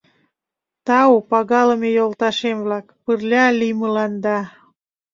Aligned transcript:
—Тау, 0.85 1.13
пагалыме 1.29 1.89
йолташем-влак, 1.97 2.85
пырля 3.03 3.45
лиймыланда. 3.59 4.37